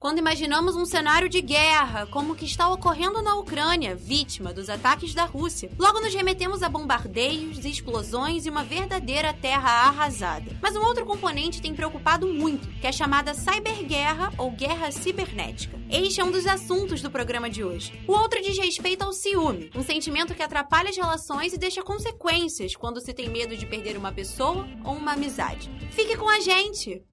[0.00, 4.70] Quando imaginamos um cenário de guerra, como o que está ocorrendo na Ucrânia, vítima dos
[4.70, 5.70] ataques da Rússia.
[5.78, 10.56] Logo nos remetemos a bombardeios, explosões e uma verdadeira terra arrasada.
[10.62, 15.78] Mas um outro componente tem preocupado muito, que é a chamada cyberguerra ou guerra cibernética.
[15.90, 17.92] Este é um dos assuntos do programa de hoje.
[18.08, 22.74] O outro diz respeito ao ciúme, um sentimento que atrapalha as relações e deixa consequências
[22.74, 25.70] quando se tem medo de perder uma pessoa ou uma amizade.
[25.90, 27.04] Fique com a gente!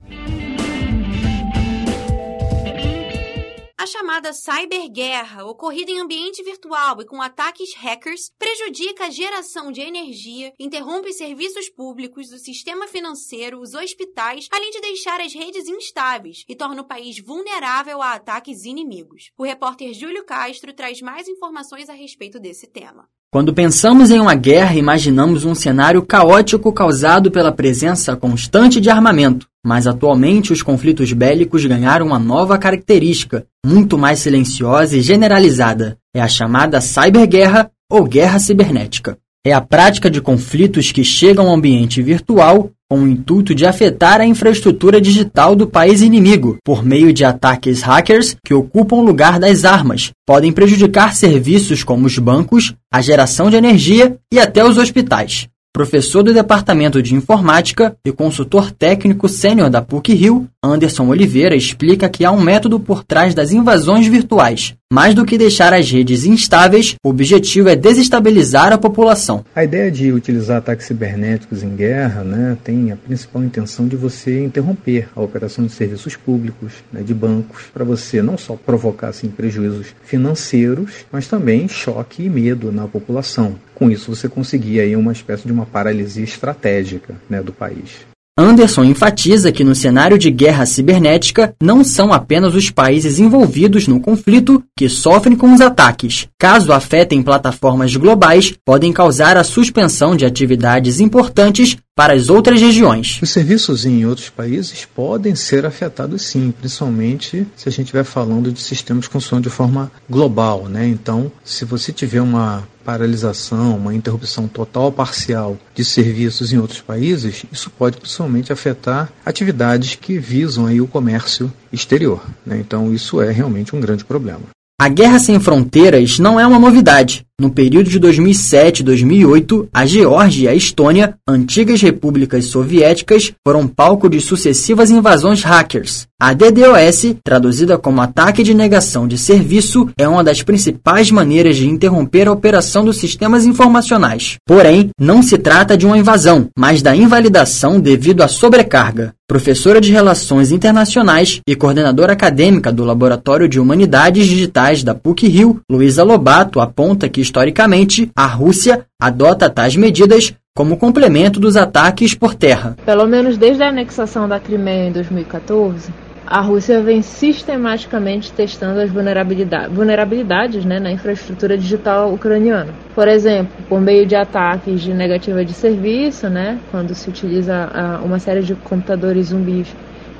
[3.88, 9.80] A chamada cyberguerra, ocorrida em ambiente virtual e com ataques hackers, prejudica a geração de
[9.80, 16.44] energia, interrompe serviços públicos, o sistema financeiro, os hospitais, além de deixar as redes instáveis
[16.50, 19.32] e torna o país vulnerável a ataques inimigos.
[19.38, 23.08] O repórter Júlio Castro traz mais informações a respeito desse tema.
[23.38, 29.46] Quando pensamos em uma guerra, imaginamos um cenário caótico causado pela presença constante de armamento.
[29.64, 36.00] Mas atualmente os conflitos bélicos ganharam uma nova característica, muito mais silenciosa e generalizada.
[36.16, 39.20] É a chamada cyberguerra ou guerra cibernética.
[39.46, 44.22] É a prática de conflitos que chegam ao ambiente virtual com o intuito de afetar
[44.22, 49.40] a infraestrutura digital do país inimigo por meio de ataques hackers que ocupam o lugar
[49.40, 54.78] das armas, podem prejudicar serviços como os bancos, a geração de energia e até os
[54.78, 62.10] hospitais professor do Departamento de Informática e consultor técnico sênior da PUC-Rio, Anderson Oliveira explica
[62.10, 64.74] que há um método por trás das invasões virtuais.
[64.90, 69.44] Mais do que deixar as redes instáveis, o objetivo é desestabilizar a população.
[69.54, 74.42] A ideia de utilizar ataques cibernéticos em guerra né, tem a principal intenção de você
[74.42, 79.28] interromper a operação de serviços públicos, né, de bancos, para você não só provocar assim,
[79.28, 83.56] prejuízos financeiros, mas também choque e medo na população.
[83.76, 88.08] Com isso, você conseguia aí uma espécie de uma paralisia estratégica né, do país.
[88.40, 94.00] Anderson enfatiza que no cenário de guerra cibernética não são apenas os países envolvidos no
[94.00, 96.28] conflito que sofrem com os ataques.
[96.38, 103.18] Caso afetem plataformas globais, podem causar a suspensão de atividades importantes para as outras regiões.
[103.24, 108.52] Os serviços em outros países podem ser afetados sim, principalmente se a gente estiver falando
[108.52, 110.68] de sistemas que funcionam de forma global.
[110.70, 110.88] Né?
[110.88, 116.80] Então, se você tiver uma paralisação, uma interrupção total ou parcial de serviços em outros
[116.80, 122.24] países, isso pode principalmente afetar atividades que visam aí o comércio exterior.
[122.46, 122.58] Né?
[122.60, 124.44] Então, isso é realmente um grande problema.
[124.80, 127.27] A Guerra Sem Fronteiras não é uma novidade.
[127.40, 133.68] No período de 2007 e 2008, a Geórgia e a Estônia, antigas repúblicas soviéticas, foram
[133.68, 136.08] palco de sucessivas invasões hackers.
[136.20, 141.70] A DDoS, traduzida como ataque de negação de serviço, é uma das principais maneiras de
[141.70, 144.38] interromper a operação dos sistemas informacionais.
[144.44, 149.14] Porém, não se trata de uma invasão, mas da invalidação devido à sobrecarga.
[149.28, 156.02] Professora de Relações Internacionais e coordenadora acadêmica do Laboratório de Humanidades Digitais da PUC-Rio, Luísa
[156.02, 162.76] Lobato aponta que historicamente, a Rússia adota tais medidas como complemento dos ataques por terra.
[162.86, 165.92] Pelo menos desde a anexação da Crimeia em 2014,
[166.26, 172.74] a Rússia vem sistematicamente testando as vulnerabilidades, vulnerabilidades né, na infraestrutura digital ucraniana.
[172.96, 178.06] Por exemplo, por meio de ataques de negativa de serviço, né, quando se utiliza uh,
[178.06, 179.68] uma série de computadores zumbis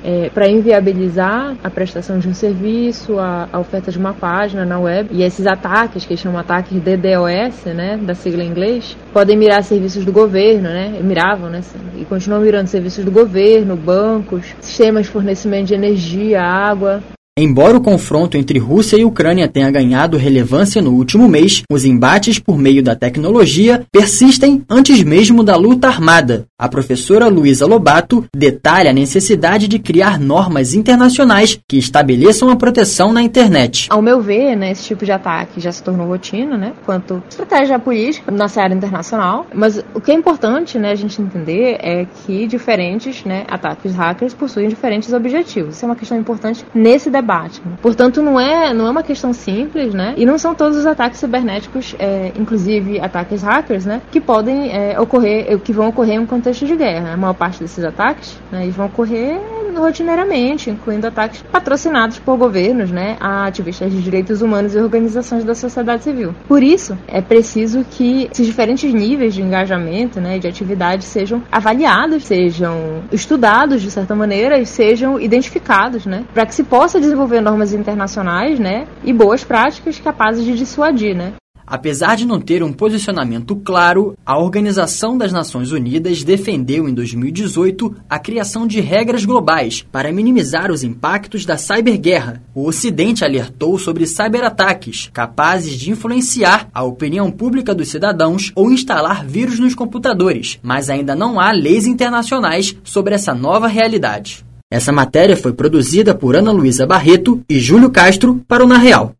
[0.04, 4.78] é, para inviabilizar a prestação de um serviço, a, a, oferta de uma página na
[4.78, 5.10] web.
[5.12, 10.04] E esses ataques, que chamam ataques DDoS, né, da sigla em inglês, podem mirar serviços
[10.04, 11.60] do governo, né, miravam, né,
[11.96, 17.02] e continuam mirando serviços do governo, bancos, sistemas de fornecimento de energia, água,
[17.40, 22.40] Embora o confronto entre Rússia e Ucrânia tenha ganhado relevância no último mês, os embates
[22.40, 26.46] por meio da tecnologia persistem antes mesmo da luta armada.
[26.58, 33.12] A professora Luísa Lobato detalha a necessidade de criar normas internacionais que estabeleçam a proteção
[33.12, 33.86] na internet.
[33.88, 37.78] Ao meu ver, né, esse tipo de ataque já se tornou rotina, né, quanto estratégia
[37.78, 39.46] política na área internacional.
[39.54, 44.34] Mas o que é importante, né, a gente entender é que diferentes, né, ataques hackers
[44.34, 45.76] possuem diferentes objetivos.
[45.76, 47.60] Isso é uma questão importante nesse debate debate.
[47.82, 50.14] Portanto, não é, não é uma questão simples, né?
[50.16, 54.00] E não são todos os ataques cibernéticos, é, inclusive ataques hackers, né?
[54.10, 57.12] Que podem é, ocorrer, que vão ocorrer em um contexto de guerra.
[57.12, 59.38] A maior parte desses ataques, né, eles vão ocorrer
[59.78, 65.44] ocorrendo rotineiramente, incluindo ataques patrocinados por governos, né, a ativistas de direitos humanos e organizações
[65.44, 66.34] da sociedade civil.
[66.46, 72.24] Por isso, é preciso que esses diferentes níveis de engajamento, né, de atividade sejam avaliados,
[72.24, 77.72] sejam estudados de certa maneira e sejam identificados, né, para que se possa desenvolver normas
[77.72, 81.32] internacionais, né, e boas práticas capazes de dissuadir, né,
[81.70, 87.94] Apesar de não ter um posicionamento claro, a Organização das Nações Unidas defendeu em 2018
[88.08, 92.40] a criação de regras globais para minimizar os impactos da cyberguerra.
[92.54, 99.26] O Ocidente alertou sobre cyberataques capazes de influenciar a opinião pública dos cidadãos ou instalar
[99.26, 104.42] vírus nos computadores, mas ainda não há leis internacionais sobre essa nova realidade.
[104.70, 109.14] Essa matéria foi produzida por Ana Luísa Barreto e Júlio Castro para o Na Real.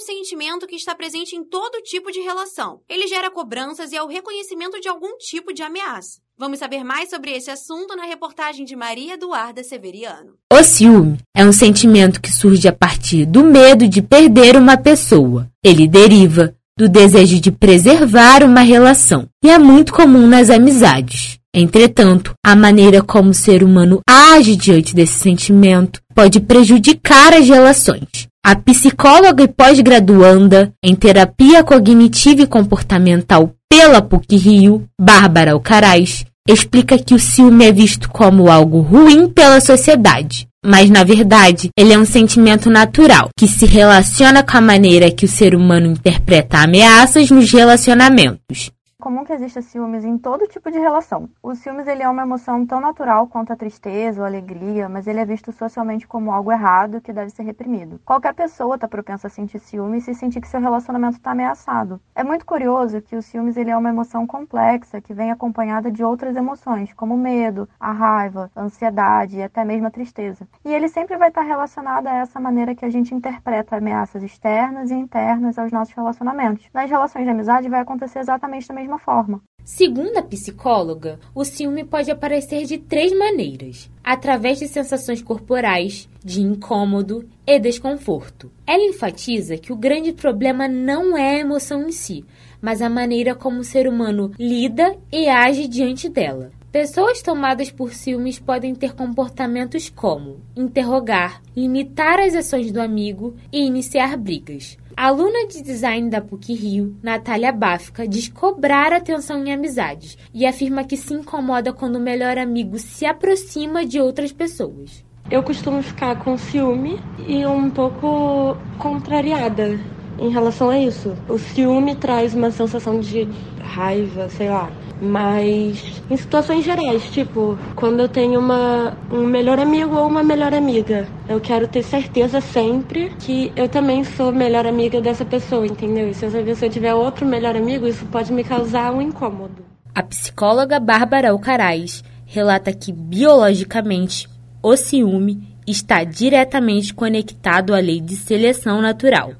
[0.00, 2.80] Sentimento que está presente em todo tipo de relação.
[2.88, 6.20] Ele gera cobranças e é o reconhecimento de algum tipo de ameaça.
[6.38, 10.34] Vamos saber mais sobre esse assunto na reportagem de Maria Eduarda Severiano.
[10.52, 15.50] O ciúme é um sentimento que surge a partir do medo de perder uma pessoa.
[15.64, 21.38] Ele deriva do desejo de preservar uma relação e é muito comum nas amizades.
[21.54, 28.28] Entretanto, a maneira como o ser humano age diante desse sentimento pode prejudicar as relações.
[28.48, 37.12] A psicóloga e pós-graduanda em terapia cognitiva e comportamental pela PUC-Rio, Bárbara Alcaraz, explica que
[37.12, 40.46] o ciúme é visto como algo ruim pela sociedade.
[40.64, 45.24] Mas, na verdade, ele é um sentimento natural, que se relaciona com a maneira que
[45.24, 48.70] o ser humano interpreta ameaças nos relacionamentos
[49.06, 51.30] comum que exista ciúmes em todo tipo de relação.
[51.40, 55.06] O ciúmes ele é uma emoção tão natural quanto a tristeza ou a alegria, mas
[55.06, 58.00] ele é visto socialmente como algo errado que deve ser reprimido.
[58.04, 62.00] Qualquer pessoa está propensa a sentir ciúmes se sentir que seu relacionamento está ameaçado.
[62.16, 66.02] É muito curioso que o ciúmes ele é uma emoção complexa que vem acompanhada de
[66.02, 70.48] outras emoções, como medo, a raiva, a ansiedade e até mesmo a tristeza.
[70.64, 74.90] E ele sempre vai estar relacionado a essa maneira que a gente interpreta ameaças externas
[74.90, 76.68] e internas aos nossos relacionamentos.
[76.74, 79.42] Nas relações de amizade vai acontecer exatamente da mesma mesma forma.
[79.64, 86.40] Segundo a psicóloga, o ciúme pode aparecer de três maneiras: através de sensações corporais, de
[86.40, 88.50] incômodo e desconforto.
[88.66, 92.24] Ela enfatiza que o grande problema não é a emoção em si,
[92.60, 96.50] mas a maneira como o ser humano lida e age diante dela.
[96.72, 103.64] Pessoas tomadas por ciúmes podem ter comportamentos como interrogar, limitar as ações do amigo e
[103.64, 104.76] iniciar brigas.
[104.96, 110.44] A aluna de design da PUC Rio, Natália Bafka, diz cobrar atenção em amizades e
[110.44, 115.04] afirma que se incomoda quando o melhor amigo se aproxima de outras pessoas.
[115.30, 119.78] Eu costumo ficar com ciúme e um pouco contrariada
[120.18, 121.14] em relação a isso.
[121.28, 123.28] O ciúme traz uma sensação de
[123.60, 124.70] raiva, sei lá,
[125.00, 130.54] mas em situações gerais, tipo, quando eu tenho uma, um melhor amigo ou uma melhor
[130.54, 136.08] amiga, eu quero ter certeza sempre que eu também sou melhor amiga dessa pessoa, entendeu?
[136.08, 139.64] E se eu tiver outro melhor amigo, isso pode me causar um incômodo.
[139.94, 144.28] A psicóloga Bárbara Alcaraz relata que biologicamente
[144.62, 149.32] o ciúme está diretamente conectado à lei de seleção natural,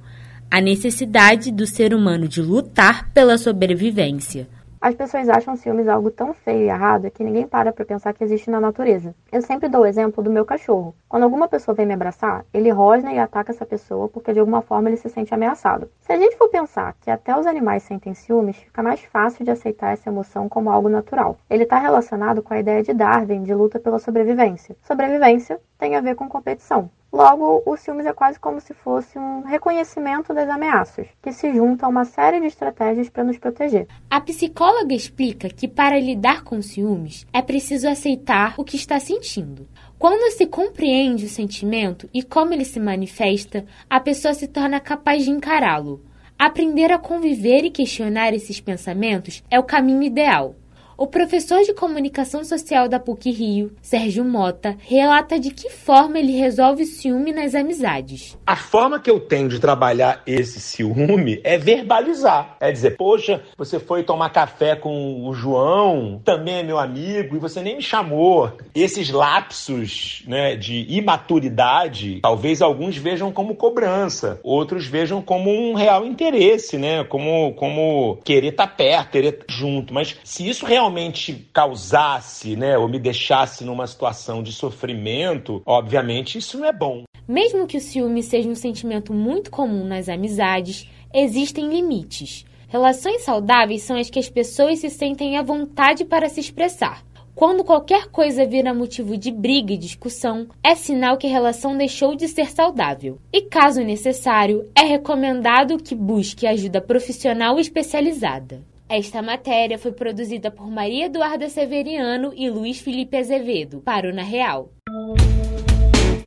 [0.51, 4.49] a necessidade do ser humano de lutar pela sobrevivência.
[4.81, 8.23] As pessoas acham ciúmes algo tão feio e errado que ninguém para para pensar que
[8.23, 9.15] existe na natureza.
[9.33, 10.95] Eu sempre dou o exemplo do meu cachorro.
[11.09, 14.63] Quando alguma pessoa vem me abraçar, ele rosna e ataca essa pessoa porque de alguma
[14.63, 15.91] forma ele se sente ameaçado.
[16.01, 19.51] Se a gente for pensar que até os animais sentem ciúmes, fica mais fácil de
[19.51, 21.37] aceitar essa emoção como algo natural.
[21.51, 24.77] Ele está relacionado com a ideia de Darwin de luta pela sobrevivência.
[24.83, 26.91] Sobrevivência tem a ver com competição.
[27.17, 31.87] Logo, o ciúmes é quase como se fosse um reconhecimento das ameaças, que se junta
[31.87, 33.89] a uma série de estratégias para nos proteger.
[34.11, 39.67] A psicóloga explica que para lidar com ciúmes é preciso aceitar o que está sentindo.
[39.99, 45.25] Quando se compreende o sentimento e como ele se manifesta, a pessoa se torna capaz
[45.25, 46.03] de encará-lo.
[46.39, 50.55] Aprender a conviver e questionar esses pensamentos é o caminho ideal.
[50.99, 56.33] O professor de comunicação social da PUC Rio, Sérgio Mota, relata de que forma ele
[56.33, 58.35] resolve o ciúme nas amizades.
[58.47, 62.57] A forma que eu tenho de trabalhar esse ciúme é verbalizar.
[62.59, 67.39] É dizer, poxa, você foi tomar café com o João, também é meu amigo, e
[67.39, 68.51] você nem me chamou.
[68.75, 76.07] Esses lapsos né, de imaturidade, talvez alguns vejam como cobrança, outros vejam como um real
[76.07, 77.05] interesse, né?
[77.05, 79.93] Como, como querer estar tá perto, querer estar junto.
[79.93, 86.39] Mas se isso realmente realmente causasse, né, ou me deixasse numa situação de sofrimento, obviamente
[86.39, 87.03] isso não é bom.
[87.27, 92.45] Mesmo que o ciúme seja um sentimento muito comum nas amizades, existem limites.
[92.69, 97.05] Relações saudáveis são as que as pessoas se sentem à vontade para se expressar.
[97.35, 102.15] Quando qualquer coisa vira motivo de briga e discussão, é sinal que a relação deixou
[102.15, 103.19] de ser saudável.
[103.33, 108.63] E caso necessário, é recomendado que busque ajuda profissional especializada.
[108.89, 114.23] Esta matéria foi produzida por Maria Eduarda Severiano e Luiz Felipe Azevedo, para o Na
[114.23, 114.71] Real.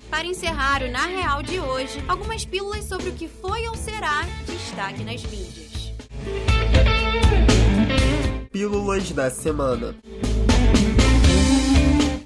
[0.10, 4.24] Para encerrar o Na Real de hoje, algumas pílulas sobre o que foi ou será
[4.46, 5.94] destaque nas mídias.
[8.52, 9.96] Pílulas da semana.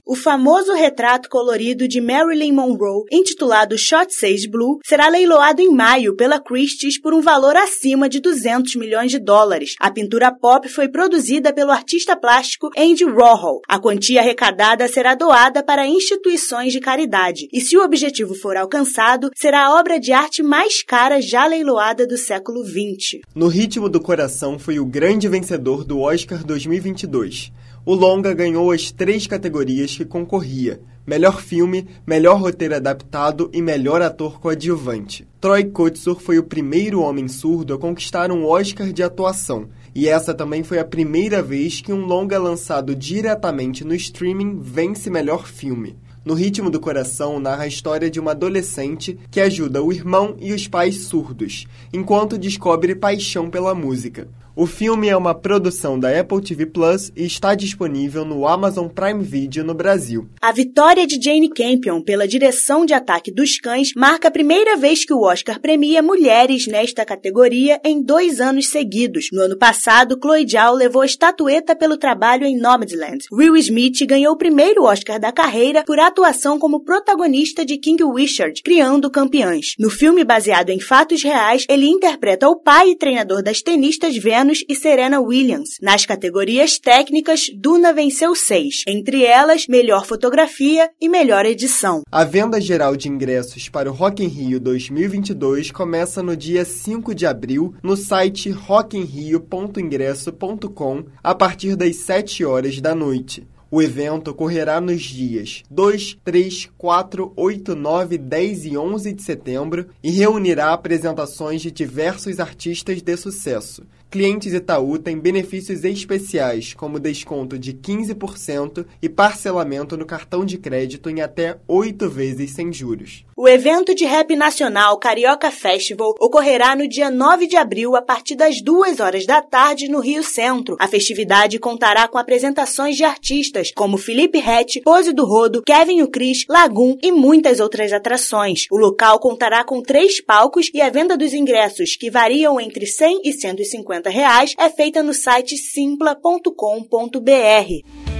[0.05, 6.13] O famoso retrato colorido de Marilyn Monroe, intitulado Shot Sage Blue, será leiloado em maio
[6.13, 9.75] pela Christie's por um valor acima de 200 milhões de dólares.
[9.79, 13.61] A pintura pop foi produzida pelo artista plástico Andy Warhol.
[13.65, 19.29] A quantia arrecadada será doada para instituições de caridade, e se o objetivo for alcançado,
[19.33, 23.21] será a obra de arte mais cara já leiloada do século XX.
[23.33, 27.53] No Ritmo do Coração foi o grande vencedor do Oscar 2022.
[27.85, 34.01] O longa ganhou as três categorias que concorria: melhor filme, melhor roteiro adaptado e melhor
[34.01, 35.27] ator coadjuvante.
[35.41, 40.33] Troy Kotsur foi o primeiro homem surdo a conquistar um Oscar de atuação, e essa
[40.33, 45.97] também foi a primeira vez que um longa lançado diretamente no streaming vence melhor filme.
[46.23, 50.53] No Ritmo do Coração narra a história de uma adolescente que ajuda o irmão e
[50.53, 54.29] os pais surdos, enquanto descobre paixão pela música.
[54.55, 59.23] O filme é uma produção da Apple TV Plus e está disponível no Amazon Prime
[59.23, 60.29] Video no Brasil.
[60.39, 65.05] A vitória de Jane Campion pela direção de Ataque dos Cães marca a primeira vez
[65.05, 69.29] que o Oscar premia mulheres nesta categoria em dois anos seguidos.
[69.33, 73.25] No ano passado, Chloe Zhao levou a estatueta pelo trabalho em Nomadland.
[73.31, 78.61] Will Smith ganhou o primeiro Oscar da carreira por atuação como protagonista de King Richard,
[78.61, 79.73] Criando Campeãs.
[79.79, 84.42] No filme baseado em fatos reais, ele interpreta o pai e treinador das tenistas Venus
[84.51, 85.77] e Serena Williams.
[85.81, 92.01] Nas categorias técnicas, Duna venceu seis, entre elas melhor fotografia e melhor edição.
[92.11, 97.15] A venda geral de ingressos para o Rock in Rio 2022 começa no dia 5
[97.15, 103.47] de abril no site rockinrio.ingresso.com a partir das 7 horas da noite.
[103.75, 109.87] O evento ocorrerá nos dias 2, 3, 4, 8, 9, 10 e 11 de setembro
[110.03, 113.83] e reunirá apresentações de diversos artistas de sucesso.
[114.13, 121.09] Clientes Itaú têm benefícios especiais, como desconto de 15% e parcelamento no cartão de crédito
[121.09, 123.25] em até 8 vezes sem juros.
[123.35, 128.35] O evento de rap nacional Carioca Festival ocorrerá no dia 9 de abril a partir
[128.35, 130.75] das 2 horas da tarde no Rio Centro.
[130.79, 136.07] A festividade contará com apresentações de artistas como Felipe Rett, Pose do Rodo, Kevin o
[136.07, 138.67] Cris, Lagoon e muitas outras atrações.
[138.71, 143.21] O local contará com três palcos e a venda dos ingressos, que variam entre 100
[143.23, 148.13] e 150 reais, é feita no site simpla.com.br.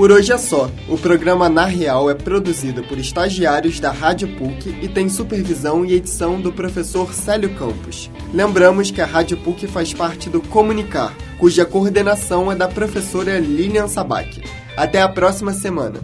[0.00, 0.70] Por hoje é só.
[0.88, 5.92] O programa Na Real é produzido por estagiários da Rádio PUC e tem supervisão e
[5.92, 8.10] edição do professor Célio Campos.
[8.32, 13.88] Lembramos que a Rádio PUC faz parte do Comunicar, cuja coordenação é da professora Lilian
[13.88, 14.42] Sabac.
[14.74, 16.00] Até a próxima semana.